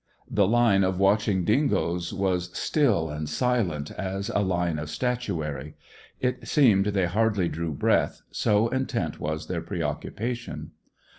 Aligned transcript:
The 0.31 0.47
line 0.47 0.83
of 0.83 0.97
watching 0.97 1.45
dingoes 1.45 2.11
was 2.11 2.49
still 2.57 3.11
and 3.11 3.29
silent 3.29 3.91
as 3.91 4.29
a 4.31 4.39
line 4.39 4.79
of 4.79 4.89
statuary; 4.89 5.75
it 6.19 6.47
seemed 6.47 6.87
they 6.87 7.05
hardly 7.05 7.47
drew 7.47 7.71
breath, 7.75 8.23
so 8.31 8.67
intent 8.69 9.19
was 9.19 9.45
their 9.45 9.61
preoccupation. 9.61 10.71